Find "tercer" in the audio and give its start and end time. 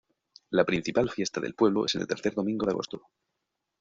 2.07-2.33